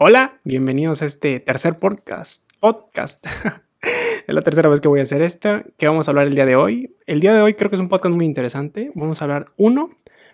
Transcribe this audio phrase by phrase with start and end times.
[0.00, 2.48] Hola, bienvenidos a este tercer podcast.
[2.60, 3.26] Podcast.
[4.28, 5.62] es la tercera vez que voy a hacer esto.
[5.76, 6.94] ¿Qué vamos a hablar el día de hoy?
[7.06, 8.92] El día de hoy creo que es un podcast muy interesante.
[8.94, 9.90] Vamos a hablar, uno,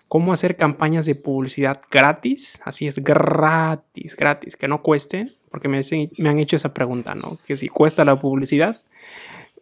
[0.07, 2.61] cómo hacer campañas de publicidad gratis.
[2.63, 5.33] Así es, gratis, gratis, que no cuesten.
[5.51, 5.81] Porque me,
[6.19, 7.39] me han hecho esa pregunta, ¿no?
[7.47, 8.83] Que si cuesta la publicidad,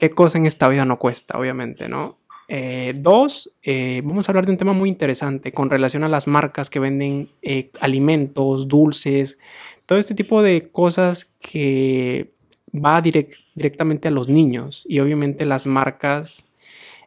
[0.00, 1.38] ¿qué cosa en esta vida no cuesta?
[1.38, 2.18] Obviamente, ¿no?
[2.54, 6.26] Eh, dos, eh, vamos a hablar de un tema muy interesante con relación a las
[6.26, 9.38] marcas que venden eh, alimentos, dulces,
[9.86, 12.34] todo este tipo de cosas que
[12.74, 16.44] va directamente a los niños y obviamente las marcas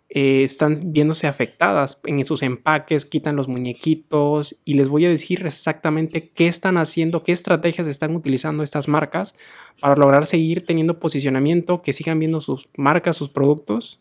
[0.09, 6.30] están viéndose afectadas en sus empaques, quitan los muñequitos y les voy a decir exactamente
[6.30, 9.36] qué están haciendo, qué estrategias están utilizando estas marcas
[9.80, 14.00] para lograr seguir teniendo posicionamiento, que sigan viendo sus marcas, sus productos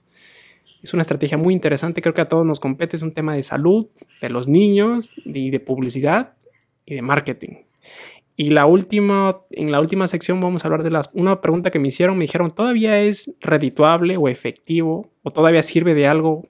[0.85, 3.43] es una estrategia muy interesante, creo que a todos nos compete, es un tema de
[3.43, 3.89] salud,
[4.21, 6.35] de los niños, y de publicidad
[6.85, 7.65] y de marketing.
[8.37, 11.79] Y la última, en la última sección vamos a hablar de las, una pregunta que
[11.79, 16.47] me hicieron, me dijeron, ¿todavía es redituable o efectivo o todavía sirve de algo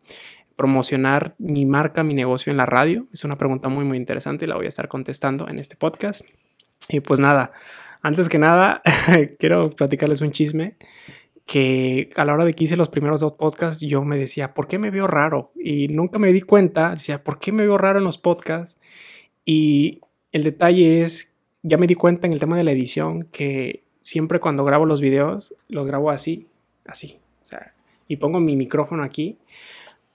[0.56, 3.06] promocionar mi marca, mi negocio en la radio?
[3.12, 6.22] Es una pregunta muy, muy interesante y la voy a estar contestando en este podcast.
[6.88, 7.52] Y pues nada,
[8.02, 8.82] antes que nada,
[9.38, 10.72] quiero platicarles un chisme
[11.46, 14.66] que a la hora de que hice los primeros dos podcasts, yo me decía, ¿por
[14.66, 15.52] qué me veo raro?
[15.56, 18.80] Y nunca me di cuenta, decía, ¿por qué me veo raro en los podcasts?
[19.44, 20.00] Y
[20.32, 24.40] el detalle es, ya me di cuenta en el tema de la edición que siempre
[24.40, 26.46] cuando grabo los videos, los grabo así,
[26.86, 27.74] así, o sea,
[28.08, 29.38] y pongo mi micrófono aquí.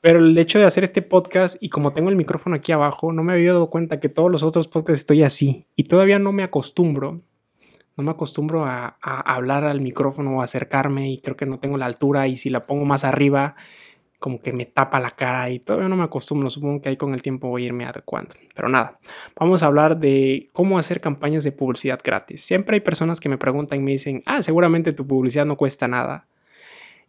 [0.02, 3.22] Pero el hecho de hacer este podcast y como tengo el micrófono aquí abajo, no
[3.22, 6.44] me había dado cuenta que todos los otros podcasts estoy así y todavía no me
[6.44, 7.22] acostumbro
[8.00, 11.86] no me acostumbro a, hablar al micrófono o acercarme y creo que no tengo la
[11.86, 13.56] altura y si la pongo más arriba
[14.20, 17.14] como que me tapa la cara y todavía no me acostumbro, supongo que ahí con
[17.14, 18.36] el tiempo voy a irme adecuando.
[18.56, 19.00] Pero nada,
[19.38, 22.42] vamos a hablar de cómo hacer campañas de publicidad gratis.
[22.42, 25.88] Siempre hay personas que me preguntan y me dicen, ah, seguramente tu publicidad no cuesta
[25.88, 26.28] nada.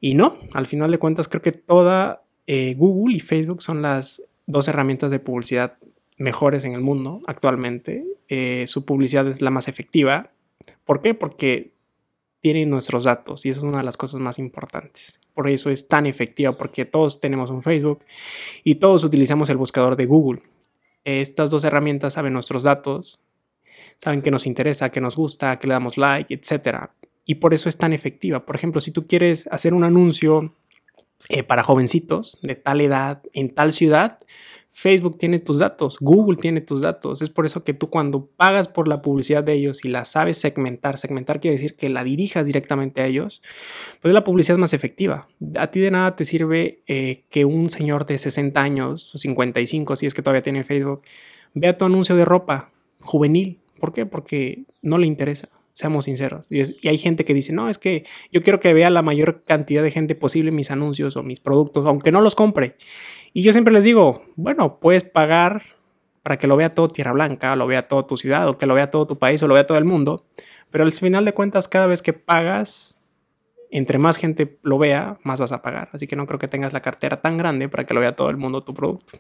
[0.01, 4.23] Y no, al final de cuentas creo que toda eh, Google y Facebook son las
[4.47, 5.79] dos herramientas de publicidad
[6.17, 8.05] mejores en el mundo actualmente.
[8.29, 10.31] Eh, su publicidad es la más efectiva
[10.85, 11.15] ¿Por qué?
[11.15, 11.73] Porque
[12.41, 15.21] tienen nuestros datos y eso es una de las cosas más importantes.
[15.35, 18.03] Por eso es tan efectiva, porque todos tenemos un Facebook
[18.65, 20.43] y todos utilizamos el buscador de Google.
[21.05, 23.21] Estas dos herramientas saben nuestros datos,
[23.99, 26.91] saben que nos interesa, que nos gusta, que le damos like, etc.
[27.25, 28.45] Y por eso es tan efectiva.
[28.45, 30.55] Por ejemplo, si tú quieres hacer un anuncio
[31.29, 34.19] eh, para jovencitos de tal edad en tal ciudad,
[34.81, 37.21] Facebook tiene tus datos, Google tiene tus datos.
[37.21, 40.39] Es por eso que tú cuando pagas por la publicidad de ellos y la sabes
[40.39, 43.43] segmentar, segmentar quiere decir que la dirijas directamente a ellos,
[44.01, 45.29] pues es la publicidad más efectiva.
[45.57, 49.97] A ti de nada te sirve eh, que un señor de 60 años o 55,
[49.97, 51.03] si es que todavía tiene Facebook,
[51.53, 52.71] vea tu anuncio de ropa
[53.01, 53.59] juvenil.
[53.79, 54.07] ¿Por qué?
[54.07, 56.51] Porque no le interesa seamos sinceros.
[56.51, 59.83] Y, hay gente que dice, no, es que yo quiero que vea la mayor cantidad
[59.83, 62.77] de gente posible mis anuncios o mis productos, aunque no los compre.
[63.33, 65.63] Y yo siempre les digo, bueno, puedes pagar
[66.23, 68.75] para que lo vea todo Tierra Blanca, lo vea todo tu ciudad, o que lo
[68.75, 70.27] vea todo tu país, o lo vea todo el mundo.
[70.71, 73.05] Pero al final de cuentas, cada vez que pagas,
[73.71, 75.89] entre más gente lo vea, más vas a pagar.
[75.93, 78.31] Así que no creo que tengas la cartera tan grande para que lo vea todo
[78.31, 79.19] el mundo tu producto.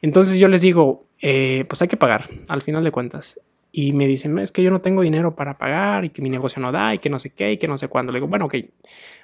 [0.00, 3.40] Entonces yo les digo, eh, pues hay que pagar, al final de cuentas.
[3.70, 6.60] Y me dicen, es que yo no tengo dinero para pagar y que mi negocio
[6.60, 8.12] no da y que no sé qué y que no sé cuándo.
[8.12, 8.54] Le digo, bueno, ok,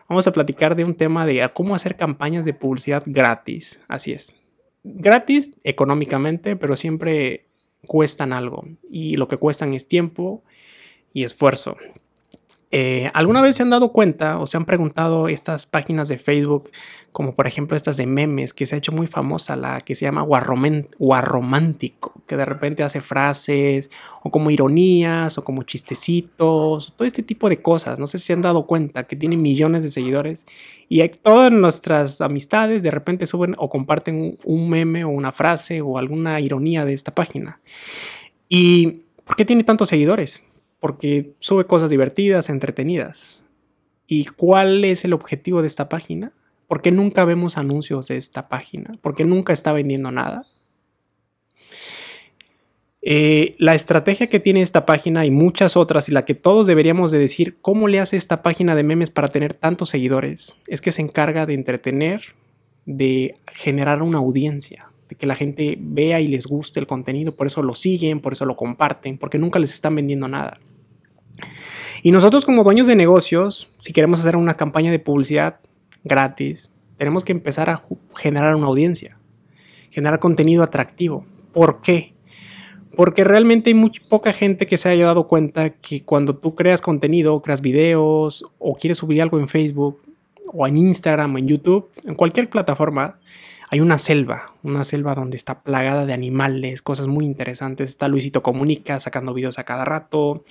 [0.08, 3.80] vamos a platicar de un tema de cómo hacer campañas de publicidad gratis.
[3.88, 4.36] Así es.
[4.82, 7.46] Gratis económicamente, pero siempre
[7.86, 8.64] cuestan algo.
[8.90, 10.42] Y lo que cuestan es tiempo
[11.12, 11.76] y esfuerzo.
[12.70, 16.70] Eh, ¿Alguna vez se han dado cuenta o se han preguntado estas páginas de Facebook,
[17.12, 20.04] como por ejemplo estas de memes, que se ha hecho muy famosa, la que se
[20.04, 23.90] llama Guarromántico, que de repente hace frases
[24.24, 28.00] o como ironías o como chistecitos, todo este tipo de cosas?
[28.00, 30.46] No sé si se han dado cuenta que tiene millones de seguidores
[30.88, 35.96] y todas nuestras amistades de repente suben o comparten un meme o una frase o
[35.96, 37.60] alguna ironía de esta página.
[38.48, 40.42] ¿Y por qué tiene tantos seguidores?
[40.84, 43.42] Porque sube cosas divertidas, entretenidas.
[44.06, 46.32] ¿Y cuál es el objetivo de esta página?
[46.66, 48.92] ¿Por qué nunca vemos anuncios de esta página?
[49.00, 50.44] ¿Por qué nunca está vendiendo nada?
[53.00, 57.10] Eh, la estrategia que tiene esta página y muchas otras y la que todos deberíamos
[57.10, 60.92] de decir cómo le hace esta página de memes para tener tantos seguidores es que
[60.92, 62.20] se encarga de entretener,
[62.84, 67.46] de generar una audiencia de que la gente vea y les guste el contenido, por
[67.46, 70.60] eso lo siguen, por eso lo comparten, porque nunca les están vendiendo nada.
[72.04, 75.60] Y nosotros como dueños de negocios, si queremos hacer una campaña de publicidad
[76.04, 77.82] gratis, tenemos que empezar a
[78.14, 79.16] generar una audiencia,
[79.88, 81.24] generar contenido atractivo.
[81.54, 82.12] ¿Por qué?
[82.94, 86.82] Porque realmente hay muy poca gente que se haya dado cuenta que cuando tú creas
[86.82, 90.02] contenido, creas videos o quieres subir algo en Facebook
[90.52, 93.18] o en Instagram o en YouTube, en cualquier plataforma,
[93.70, 97.90] hay una selva, una selva donde está plagada de animales, cosas muy interesantes.
[97.90, 100.44] Está Luisito Comunica sacando videos a cada rato,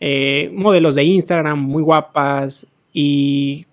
[0.00, 3.66] eh, modelos de Instagram muy guapas y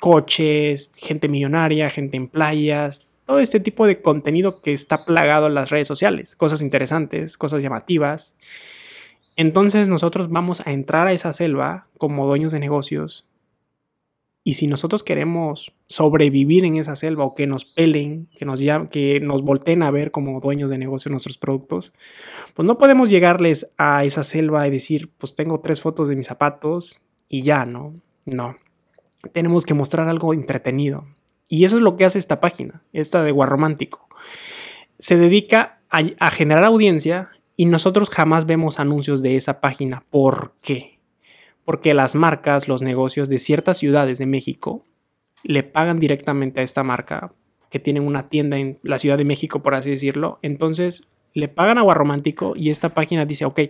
[0.00, 5.54] coches, gente millonaria, gente en playas, todo este tipo de contenido que está plagado en
[5.54, 8.34] las redes sociales, cosas interesantes, cosas llamativas.
[9.36, 13.26] Entonces nosotros vamos a entrar a esa selva como dueños de negocios
[14.46, 18.60] y si nosotros queremos sobrevivir en esa selva o que nos pelen, que nos,
[18.92, 21.92] que nos volteen a ver como dueños de negocio nuestros productos,
[22.54, 26.28] pues no podemos llegarles a esa selva y decir, pues tengo tres fotos de mis
[26.28, 27.96] zapatos y ya, ¿no?
[28.24, 28.54] No.
[29.32, 31.08] Tenemos que mostrar algo entretenido.
[31.48, 34.06] Y eso es lo que hace esta página, esta de Guarromántico.
[35.00, 40.04] Se dedica a, a generar audiencia y nosotros jamás vemos anuncios de esa página.
[40.08, 40.95] ¿Por qué?
[41.66, 44.84] Porque las marcas, los negocios de ciertas ciudades de México
[45.42, 47.28] le pagan directamente a esta marca
[47.70, 50.38] que tienen una tienda en la Ciudad de México, por así decirlo.
[50.42, 51.02] Entonces
[51.34, 53.60] le pagan agua romántico y esta página dice, ok,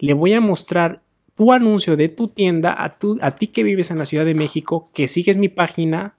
[0.00, 1.02] le voy a mostrar
[1.34, 4.90] tu anuncio de tu tienda a, a ti que vives en la Ciudad de México,
[4.94, 6.16] que sigues mi página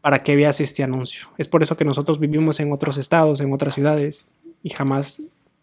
[0.00, 1.28] para que veas este anuncio.
[1.38, 4.30] Es por eso que nosotros vivimos en otros estados, en otras ciudades
[4.62, 5.20] y jamás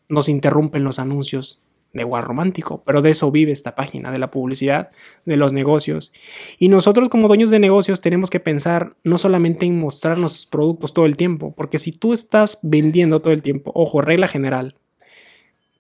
[0.10, 1.64] nos interrumpen los anuncios
[1.94, 4.90] de War Romántico, pero de eso vive esta página, de la publicidad,
[5.26, 6.12] de los negocios.
[6.60, 10.94] Y nosotros como dueños de negocios tenemos que pensar no solamente en mostrar nuestros productos
[10.94, 14.76] todo el tiempo, porque si tú estás vendiendo todo el tiempo, ojo, regla general,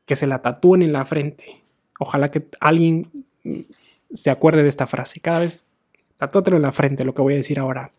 [0.05, 1.61] que se la tatúen en la frente.
[1.99, 3.11] Ojalá que alguien
[4.11, 5.19] se acuerde de esta frase.
[5.19, 5.65] Cada vez,
[6.17, 7.91] tatúatelo en la frente, lo que voy a decir ahora.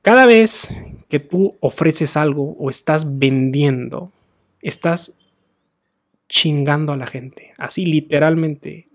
[0.00, 0.74] Cada vez
[1.10, 4.10] que tú ofreces algo o estás vendiendo,
[4.62, 5.12] estás
[6.30, 7.52] chingando a la gente.
[7.58, 8.88] Así literalmente.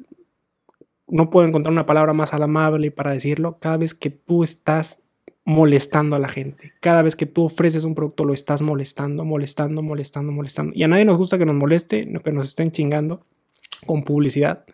[1.08, 3.60] No puedo encontrar una palabra más amable para decirlo.
[3.60, 5.04] Cada vez que tú estás
[5.44, 6.74] molestando a la gente.
[6.80, 10.74] Cada vez que tú ofreces un producto lo estás molestando, molestando, molestando, molestando.
[10.76, 13.24] Y a nadie nos gusta que nos moleste, que nos estén chingando
[13.86, 14.66] con publicidad.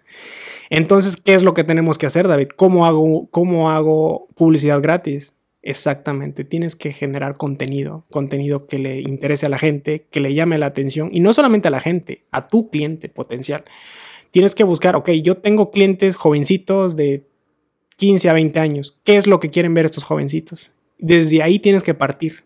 [0.70, 2.50] Entonces, ¿qué es lo que tenemos que hacer, David?
[2.56, 5.34] ¿Cómo hago, cómo hago publicidad gratis?
[5.64, 10.58] Exactamente, tienes que generar contenido, contenido que le interese a la gente, que le llame
[10.58, 13.64] la atención y no solamente a la gente, a tu cliente potencial.
[14.32, 17.28] Tienes que buscar, ok, yo tengo clientes jovencitos de
[17.98, 20.72] 15 a 20 años, ¿qué es lo que quieren ver estos jovencitos?
[20.98, 22.44] Desde ahí tienes que partir.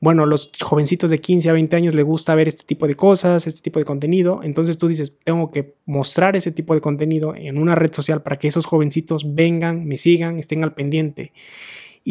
[0.00, 3.46] Bueno, los jovencitos de 15 a 20 años les gusta ver este tipo de cosas,
[3.46, 7.58] este tipo de contenido, entonces tú dices, tengo que mostrar ese tipo de contenido en
[7.58, 11.32] una red social para que esos jovencitos vengan, me sigan, estén al pendiente.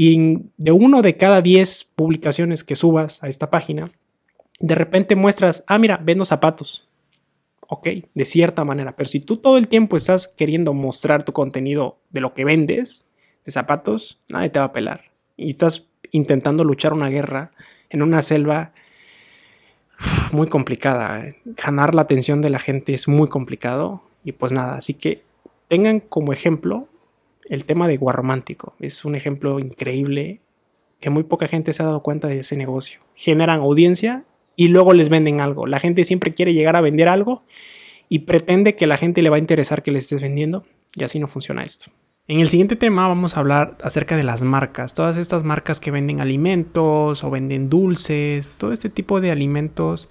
[0.02, 3.92] Y de uno de cada 10 publicaciones que subas a esta página,
[4.62, 6.88] de repente muestras, ah, mira, vendo zapatos.
[7.68, 8.96] Ok, de cierta manera.
[8.96, 13.08] Pero si tú todo el tiempo estás queriendo mostrar tu contenido de lo que vendes,
[13.44, 15.12] de zapatos, nadie te va a pelar.
[15.36, 17.52] Y estás intentando luchar una guerra
[17.90, 18.72] en una selva
[20.32, 21.36] muy complicada.
[21.44, 24.02] Ganar la atención de la gente es muy complicado.
[24.24, 25.24] Y pues nada, así que
[25.68, 26.88] tengan como ejemplo
[27.50, 30.40] el tema de Guarromántico es un ejemplo increíble
[31.00, 33.00] que muy poca gente se ha dado cuenta de ese negocio.
[33.16, 34.24] Generan audiencia
[34.56, 35.66] y luego les venden algo.
[35.66, 37.44] La gente siempre quiere llegar a vender algo
[38.08, 40.64] y pretende que la gente le va a interesar que le estés vendiendo
[40.96, 41.92] y así no funciona esto.
[42.28, 45.90] En el siguiente tema vamos a hablar acerca de las marcas, todas estas marcas que
[45.90, 50.10] venden alimentos o venden dulces, todo este tipo de alimentos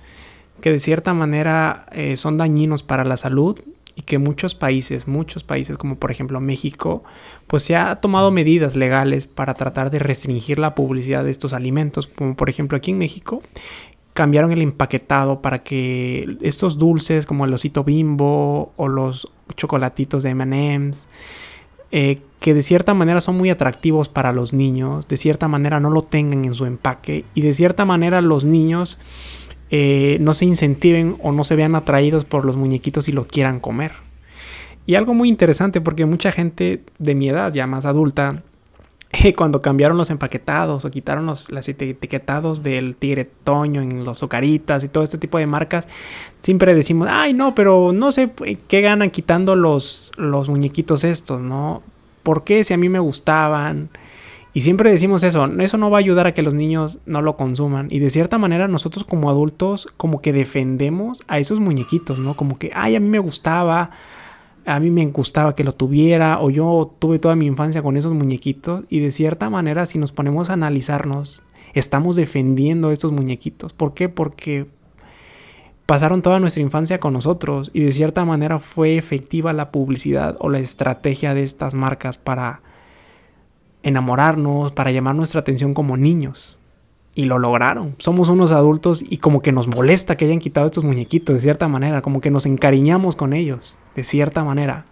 [0.61, 3.61] que de cierta manera eh, son dañinos para la salud
[3.99, 7.03] y que muchos países, muchos países como por ejemplo México,
[7.49, 12.07] pues se ha tomado medidas legales para tratar de restringir la publicidad de estos alimentos,
[12.07, 13.43] como por ejemplo aquí en México
[14.13, 20.31] cambiaron el empaquetado para que estos dulces como el osito bimbo o los chocolatitos de
[20.31, 21.09] M&M's
[21.91, 25.91] eh, que de cierta manera son muy atractivos para los niños, de cierta manera no
[25.91, 28.97] lo tengan en su empaque y de cierta manera los niños
[29.71, 33.61] eh, no se incentiven o no se vean atraídos por los muñequitos y lo quieran
[33.61, 33.93] comer.
[34.87, 38.43] Y algo muy interesante porque mucha gente de mi edad, ya más adulta,
[39.37, 44.89] cuando cambiaron los empaquetados o quitaron los, etiquetados del tigre toño en los ocaritas y
[44.89, 45.89] todo este tipo de marcas,
[46.41, 48.31] siempre decimos, ay no, pero no sé
[48.67, 51.83] qué ganan quitando los, los muñequitos estos, ¿no?
[52.23, 53.91] ¿Por qué si a mí me gustaban?
[54.59, 57.37] Y siempre decimos eso, eso no va a ayudar a que los niños no lo
[57.37, 57.87] consuman.
[57.93, 62.35] Y de cierta manera nosotros como adultos como que defendemos a esos muñequitos, ¿no?
[62.35, 63.93] Como que, ay, a mí me gustaba,
[64.67, 68.13] a mí me gustaba que lo tuviera, o yo tuve toda mi infancia con esos
[68.15, 68.83] muñequitos.
[68.89, 73.73] Y de cierta manera, si nos ponemos a analizarnos, estamos defendiendo a estos muñequitos.
[73.73, 74.09] ¿Por qué?
[74.09, 74.67] Porque
[75.87, 80.49] pasaron toda nuestra infancia con nosotros y de cierta manera fue efectiva la publicidad o
[80.49, 82.61] la estrategia de estas marcas para
[83.83, 86.57] enamorarnos, para llamar nuestra atención como niños.
[87.15, 87.97] Y lo lograron.
[87.99, 91.67] Somos unos adultos y como que nos molesta que hayan quitado estos muñequitos de cierta
[91.67, 94.85] manera, como que nos encariñamos con ellos de cierta manera.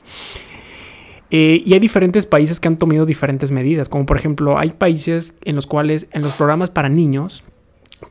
[1.31, 5.35] Eh, y hay diferentes países que han tomado diferentes medidas, como por ejemplo hay países
[5.45, 7.45] en los cuales en los programas para niños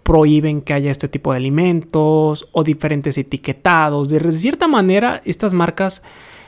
[0.03, 4.09] prohíben que haya este tipo de alimentos o diferentes etiquetados.
[4.09, 6.01] De cierta manera, estas marcas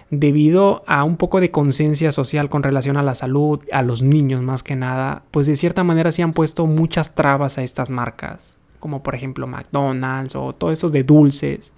[0.09, 4.41] debido a un poco de conciencia social con relación a la salud, a los niños
[4.41, 8.55] más que nada, pues de cierta manera se han puesto muchas trabas a estas marcas,
[8.79, 11.73] como por ejemplo McDonald's o todos esos de dulces.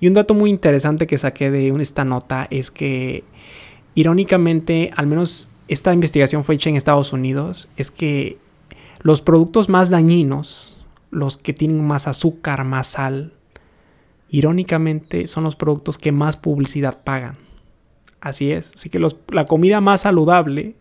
[0.00, 3.24] Y un dato muy interesante que saqué de esta nota es que,
[3.94, 8.36] irónicamente, al menos esta investigación fue hecha en Estados Unidos, es que
[9.00, 13.32] los productos más dañinos, los que tienen más azúcar, más sal,
[14.28, 17.41] irónicamente son los productos que más publicidad pagan.
[18.22, 18.72] Así es.
[18.76, 20.76] Así que la comida más saludable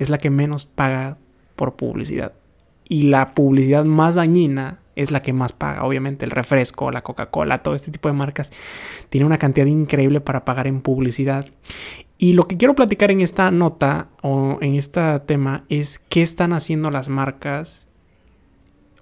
[0.00, 1.16] es la que menos paga
[1.54, 2.32] por publicidad.
[2.88, 5.84] Y la publicidad más dañina es la que más paga.
[5.84, 8.52] Obviamente el refresco, la Coca-Cola, todo este tipo de marcas
[9.10, 11.46] tiene una cantidad increíble para pagar en publicidad.
[12.18, 16.52] Y lo que quiero platicar en esta nota o en este tema es qué están
[16.52, 17.86] haciendo las marcas.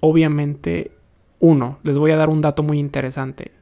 [0.00, 0.90] Obviamente,
[1.38, 3.52] uno, les voy a dar un dato muy interesante.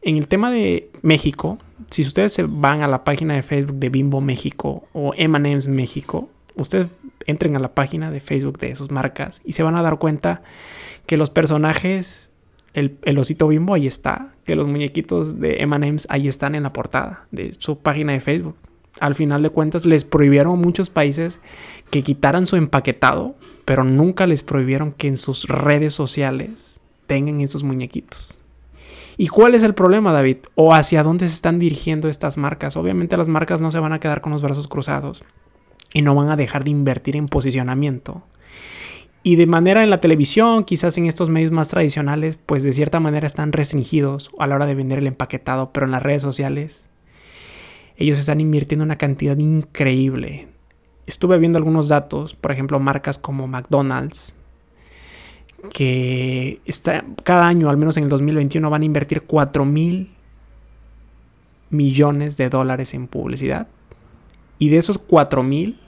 [0.00, 1.58] En el tema de México,
[1.88, 6.28] si ustedes se van a la página de Facebook de Bimbo México o M&M's México,
[6.56, 6.88] ustedes
[7.26, 10.42] entren a la página de Facebook de esas marcas y se van a dar cuenta
[11.06, 12.30] que los personajes,
[12.74, 16.72] el, el osito Bimbo ahí está, que los muñequitos de M&M's ahí están en la
[16.72, 18.56] portada de su página de Facebook.
[19.00, 21.40] Al final de cuentas les prohibieron a muchos países
[21.90, 23.34] que quitaran su empaquetado,
[23.64, 28.39] pero nunca les prohibieron que en sus redes sociales tengan esos muñequitos.
[29.22, 30.38] ¿Y cuál es el problema, David?
[30.54, 32.78] ¿O hacia dónde se están dirigiendo estas marcas?
[32.78, 35.24] Obviamente las marcas no se van a quedar con los brazos cruzados
[35.92, 38.22] y no van a dejar de invertir en posicionamiento.
[39.22, 42.98] Y de manera en la televisión, quizás en estos medios más tradicionales, pues de cierta
[42.98, 46.88] manera están restringidos a la hora de vender el empaquetado, pero en las redes sociales
[47.98, 50.48] ellos están invirtiendo una cantidad increíble.
[51.04, 54.34] Estuve viendo algunos datos, por ejemplo, marcas como McDonald's,
[55.72, 60.10] que está, cada año, al menos en el 2021, van a invertir 4 mil
[61.70, 63.68] millones de dólares en publicidad.
[64.58, 65.78] Y de esos 4 mil,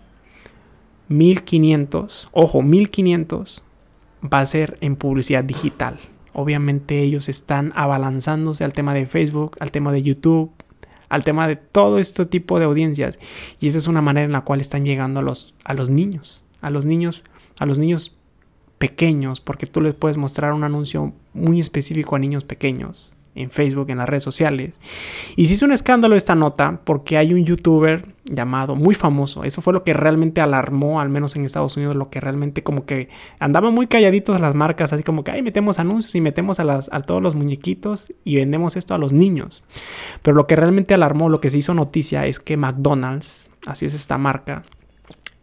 [1.09, 3.63] 1500, ojo, 1500
[4.33, 5.99] va a ser en publicidad digital.
[6.33, 10.51] Obviamente ellos están abalanzándose al tema de Facebook, al tema de YouTube,
[11.11, 13.19] al tema de todo este tipo de audiencias.
[13.61, 16.41] Y esa es una manera en la cual están llegando a los, a los niños.
[16.63, 17.25] A los niños,
[17.59, 18.17] a los niños
[18.83, 23.91] pequeños, porque tú les puedes mostrar un anuncio muy específico a niños pequeños en Facebook,
[23.91, 24.75] en las redes sociales.
[25.37, 29.63] Y se hizo un escándalo esta nota porque hay un youtuber llamado, muy famoso, eso
[29.63, 33.09] fue lo que realmente alarmó, al menos en Estados Unidos, lo que realmente como que
[33.39, 36.91] andaban muy calladitos las marcas, así como que, ay, metemos anuncios y metemos a, las,
[36.93, 39.63] a todos los muñequitos y vendemos esto a los niños.
[40.23, 43.95] Pero lo que realmente alarmó, lo que se hizo noticia es que McDonald's, así es
[43.95, 44.65] esta marca,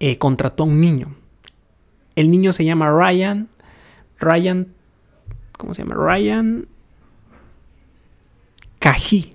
[0.02, 1.16] eh, contrató a un niño
[2.20, 3.48] el niño se llama Ryan.
[4.20, 4.68] Ryan.
[5.58, 5.96] ¿Cómo se llama?
[5.96, 6.66] Ryan.
[8.80, 9.34] Kaji.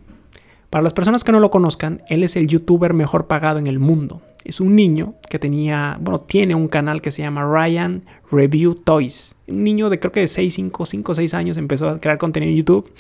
[0.69, 3.79] Para las personas que no lo conozcan, él es el youtuber mejor pagado en el
[3.79, 4.21] mundo.
[4.45, 9.35] Es un niño que tenía, bueno, tiene un canal que se llama Ryan Review Toys.
[9.47, 12.51] Un niño de creo que de 6, 5, 5, 6 años empezó a crear contenido
[12.51, 12.93] en YouTube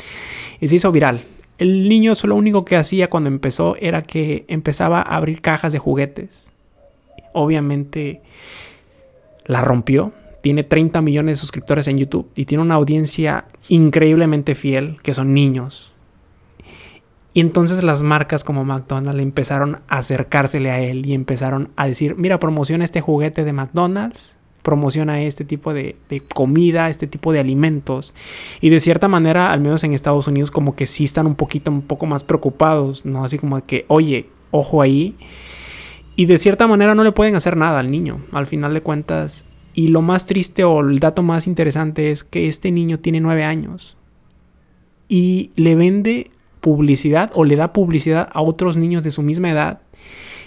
[0.62, 1.20] y se hizo viral.
[1.58, 5.78] El niño lo único que hacía cuando empezó era que empezaba a abrir cajas de
[5.78, 6.50] juguetes.
[7.34, 8.22] Obviamente
[9.46, 10.12] la rompió.
[10.42, 15.32] Tiene 30 millones de suscriptores en YouTube y tiene una audiencia increíblemente fiel, que son
[15.32, 15.94] niños.
[17.32, 22.14] Y entonces las marcas como McDonald's empezaron a acercársele a él y empezaron a decir,
[22.16, 27.40] mira, promociona este juguete de McDonald's, promociona este tipo de, de, comida, este tipo de
[27.40, 28.14] alimentos.
[28.60, 31.72] Y de cierta manera, al menos en Estados Unidos, como que sí están un poquito,
[31.72, 33.24] un poco más preocupados, ¿no?
[33.24, 35.16] Así como que, oye, ojo ahí.
[36.16, 39.46] Y de cierta manera no le pueden hacer nada al niño, al final de cuentas.
[39.74, 43.44] Y lo más triste o el dato más interesante es que este niño tiene nueve
[43.44, 43.96] años
[45.08, 46.30] y le vende
[46.60, 49.80] publicidad o le da publicidad a otros niños de su misma edad.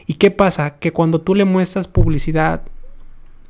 [0.05, 0.79] ¿Y qué pasa?
[0.79, 2.62] Que cuando tú le muestras publicidad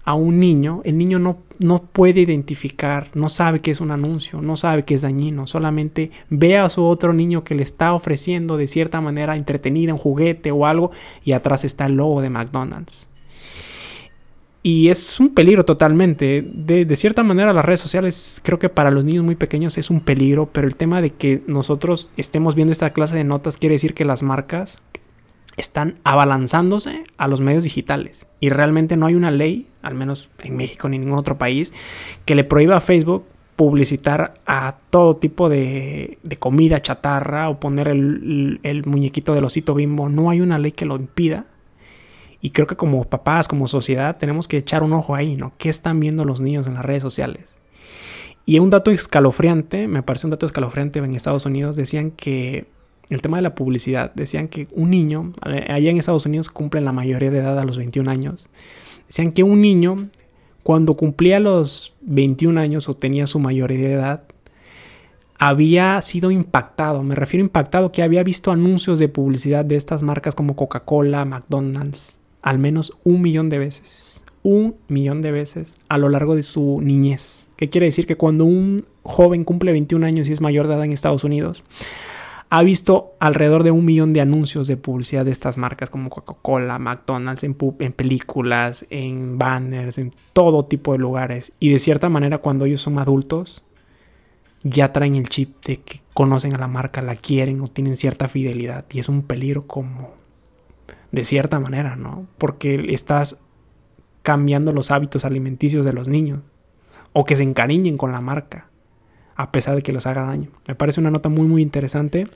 [0.07, 4.41] a un niño, el niño no, no puede identificar, no sabe que es un anuncio,
[4.41, 8.55] no sabe que es dañino, solamente ve a su otro niño que le está ofreciendo
[8.55, 10.91] de cierta manera entretenida un juguete o algo
[11.25, 13.05] y atrás está el logo de McDonald's.
[14.63, 16.41] Y es un peligro totalmente.
[16.41, 19.89] De, de, cierta manera las redes sociales creo que para los niños muy pequeños es
[19.89, 23.75] un peligro, pero el tema de que nosotros estemos viendo esta clase de notas quiere
[23.75, 24.77] decir que las marcas
[25.57, 28.27] están abalanzándose a los medios digitales.
[28.39, 31.73] Y realmente no hay una ley, al menos en México ni en ningún otro país,
[32.25, 37.87] que le prohíba a Facebook publicitar a todo tipo de, de comida chatarra o poner
[37.87, 40.09] el, el, muñequito del osito bimbo.
[40.09, 41.45] No hay una ley que lo impida.
[42.39, 45.53] Y creo que como papás, como sociedad, tenemos que echar un ojo ahí, ¿no?
[45.57, 47.55] ¿Qué están viendo los niños en las redes sociales?
[48.45, 52.67] Y un dato escalofriante, me parece un dato escalofriante en Estados Unidos, decían que
[53.09, 54.11] el tema de la publicidad.
[54.15, 57.77] Decían que un niño, allá en Estados Unidos cumplen la mayoría de edad a los
[57.77, 58.49] 21 años.
[59.07, 60.07] Decían que un niño,
[60.63, 64.23] cuando cumplía los 21 años o tenía su mayoría de edad,
[65.39, 67.03] había sido impactado.
[67.03, 71.25] Me refiero a impactado que había visto anuncios de publicidad de estas marcas como Coca-Cola,
[71.25, 74.23] McDonald's, al menos un millón de veces.
[74.43, 77.47] Un millón de veces a lo largo de su niñez.
[77.57, 78.07] ¿Qué quiere decir?
[78.07, 81.63] Que cuando un joven cumple 21 años y es mayor de edad en Estados Unidos,
[82.49, 86.79] ha visto alrededor de un millón de anuncios de publicidad de estas marcas como Coca-Cola,
[86.79, 87.55] McDonald's, en,
[87.93, 91.51] películas, en banners, en todo tipo de lugares.
[91.59, 93.63] Y de cierta manera cuando ellos son adultos,
[94.63, 98.29] ya traen el chip de que conocen a la marca, la quieren o tienen cierta
[98.29, 98.85] fidelidad.
[98.91, 100.11] Y es un peligro como
[101.11, 102.27] de cierta manera, ¿no?
[102.37, 103.37] Porque estás
[104.23, 106.39] cambiando los hábitos alimenticios de los niños.
[107.11, 108.67] O que se encariñen con la marca
[109.37, 110.49] a pesar de que los haga daño.
[110.67, 112.27] Me parece una nota muy muy interesante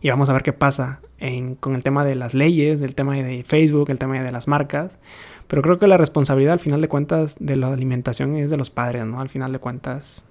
[0.00, 1.00] y vamos a ver qué pasa
[1.60, 4.96] con el tema de las leyes, del tema de Facebook, el tema de las marcas.
[5.46, 8.70] Pero creo que la responsabilidad al final de cuentas de la alimentación es de los
[8.70, 9.20] padres, ¿no?
[9.20, 10.24] Al final de cuentas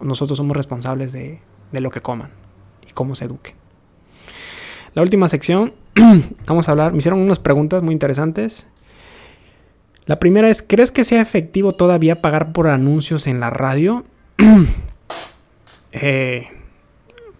[0.00, 1.38] nosotros somos responsables de,
[1.70, 2.30] de lo que coman
[2.88, 3.54] y cómo se eduquen.
[4.94, 5.72] La última sección,
[6.46, 8.66] vamos a hablar, me hicieron unas preguntas muy interesantes.
[10.06, 14.04] La primera es, ¿crees que sea efectivo todavía pagar por anuncios en la radio?
[15.94, 16.48] Eh,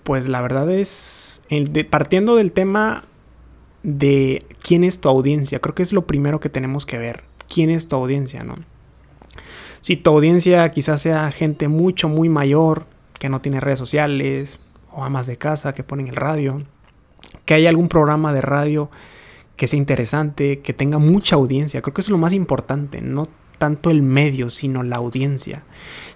[0.05, 1.43] pues la verdad es,
[1.91, 3.03] partiendo del tema
[3.83, 7.25] de quién es tu audiencia, creo que es lo primero que tenemos que ver.
[7.49, 8.57] ¿Quién es tu audiencia, no?
[9.81, 12.87] Si tu audiencia quizás sea gente mucho, muy mayor,
[13.19, 14.59] que no tiene redes sociales,
[14.93, 16.63] o amas de casa que ponen el radio,
[17.45, 18.91] que haya algún programa de radio
[19.57, 23.29] que sea interesante, que tenga mucha audiencia, creo que eso es lo más importante, no
[23.65, 25.63] tanto el medio, sino la audiencia.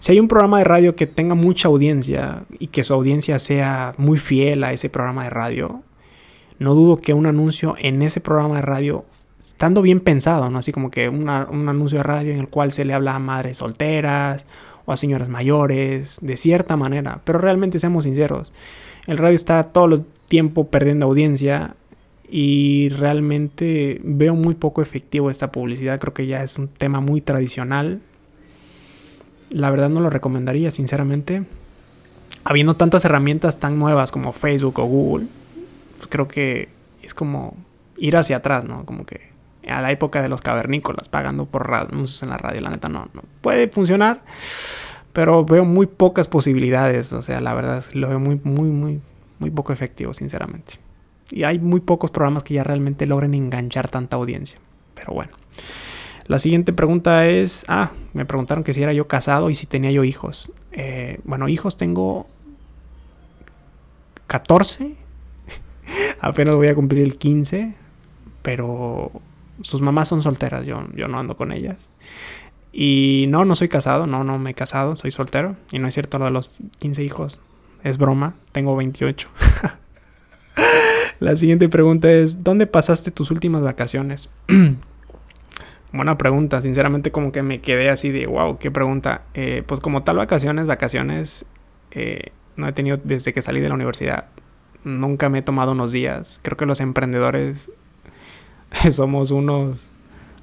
[0.01, 3.95] Si hay un programa de radio que tenga mucha audiencia y que su audiencia sea
[3.97, 5.81] muy fiel a ese programa de radio,
[6.59, 9.07] no dudo que un anuncio en ese programa de radio,
[9.41, 10.59] estando bien pensado, ¿no?
[10.59, 13.57] Así como que un anuncio de radio en el cual se le habla a madres
[13.57, 14.45] solteras
[14.85, 18.53] o a señoras mayores, de cierta manera, pero realmente seamos sinceros,
[19.07, 21.77] el radio está todo el tiempo perdiendo audiencia
[22.31, 25.99] y realmente veo muy poco efectivo esta publicidad.
[25.99, 28.01] Creo que ya es un tema muy tradicional.
[29.51, 31.45] La verdad no lo recomendaría, sinceramente.
[32.45, 35.27] Habiendo tantas herramientas tan nuevas como Facebook o Google,
[35.97, 36.69] pues creo que
[37.03, 37.57] es como
[37.97, 38.85] ir hacia atrás, ¿no?
[38.85, 39.29] Como que
[39.67, 43.09] a la época de los cavernícolas, pagando por anuncios en la radio, la neta no,
[43.13, 44.21] no puede funcionar,
[45.13, 49.01] pero veo muy pocas posibilidades, o sea, la verdad lo veo muy, muy, muy,
[49.39, 50.88] muy poco efectivo, sinceramente.
[51.31, 54.59] Y hay muy pocos programas que ya realmente logren enganchar tanta audiencia.
[54.95, 55.33] Pero bueno.
[56.27, 59.91] La siguiente pregunta es, ah, me preguntaron que si era yo casado y si tenía
[59.91, 60.53] yo hijos.
[60.73, 62.27] Eh, bueno, hijos tengo
[64.27, 64.95] 14.
[66.21, 67.75] Apenas voy a cumplir el 15.
[68.43, 69.11] Pero
[69.63, 71.91] sus mamás son solteras, yo, yo no ando con ellas.
[72.73, 75.57] Y no, no soy casado, no, no me he casado, soy soltero.
[75.73, 77.41] Y no es cierto lo de los 15 hijos,
[77.83, 79.29] es broma, tengo 28.
[81.21, 84.31] La siguiente pregunta es, ¿dónde pasaste tus últimas vacaciones?
[85.93, 89.23] Buena pregunta, sinceramente como que me quedé así de, wow, qué pregunta.
[89.35, 91.45] Eh, pues como tal vacaciones, vacaciones,
[91.91, 94.27] eh, no he tenido desde que salí de la universidad.
[94.85, 96.39] Nunca me he tomado unos días.
[96.43, 97.71] Creo que los emprendedores
[98.91, 99.91] somos unos...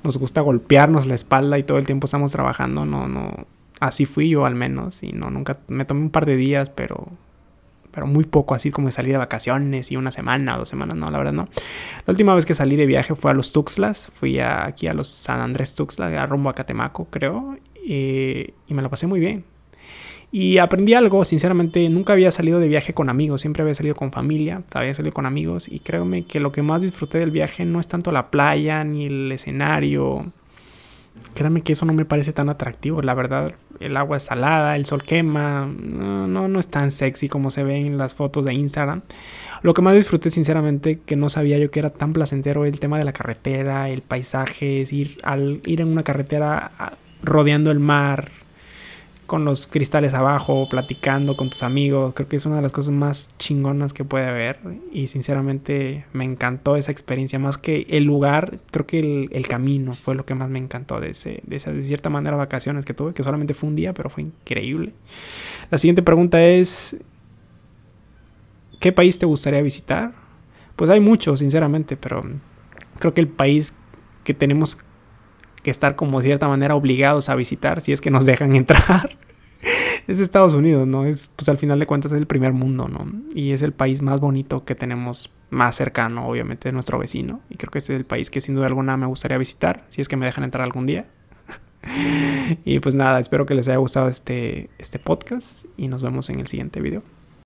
[0.03, 2.85] Nos gusta golpearnos la espalda y todo el tiempo estamos trabajando.
[2.85, 3.47] No, no.
[3.79, 5.03] Así fui yo al menos.
[5.03, 7.07] Y no, nunca me tomé un par de días, pero
[7.95, 10.97] pero muy poco, así como de salir de vacaciones y una semana o dos semanas,
[10.97, 11.47] no, la verdad no.
[12.05, 15.07] La última vez que salí de viaje fue a los Tuxtlas, fui aquí a los
[15.07, 19.45] San Andrés Tuxtlas, a rumbo a Catemaco, creo, y, y me lo pasé muy bien.
[20.31, 24.11] Y aprendí algo, sinceramente, nunca había salido de viaje con amigos, siempre había salido con
[24.11, 27.79] familia, había salido con amigos y créeme que lo que más disfruté del viaje no
[27.79, 30.25] es tanto la playa ni el escenario.
[31.33, 33.53] Créanme que eso no me parece tan atractivo, la verdad.
[33.79, 37.63] El agua es salada, el sol quema, no, no, no es tan sexy como se
[37.63, 39.01] ve en las fotos de Instagram.
[39.61, 42.97] Lo que más disfruté sinceramente, que no sabía yo que era tan placentero, el tema
[42.97, 46.71] de la carretera, el paisaje, es ir, al ir en una carretera
[47.23, 48.31] rodeando el mar,
[49.25, 52.13] con los cristales abajo, platicando con tus amigos.
[52.13, 54.59] Creo que es una de las cosas más chingonas que puede haber.
[54.91, 57.39] Y sinceramente me encantó esa experiencia.
[57.39, 61.11] Más que el lugar, creo que el, camino fue lo que más me encantó de,
[61.11, 63.13] ese, de esa, de cierta manera, vacaciones que tuve.
[63.13, 64.93] Que solamente fue un día, pero fue increíble.
[65.71, 66.97] La siguiente pregunta es,
[68.79, 70.13] ¿qué país te gustaría visitar?
[70.75, 72.23] Pues hay muchos, sinceramente, pero
[72.99, 73.73] creo que el país
[74.23, 74.77] que tenemos
[75.65, 79.17] que estar como de cierta manera obligados a visitar si es que nos dejan entrar.
[80.07, 81.05] es Estados Unidos, ¿no?
[81.05, 83.07] Es, pues al final de cuentas es el primer mundo, ¿no?
[83.33, 87.41] Y es el país más bonito que tenemos más cercano, obviamente, de nuestro vecino.
[87.49, 90.01] Y creo que ese es el país que sin duda alguna me gustaría visitar, si
[90.01, 91.05] es que me dejan entrar algún día.
[92.63, 96.39] y pues nada, espero que les haya gustado este, este podcast y nos vemos en
[96.39, 97.01] el siguiente video.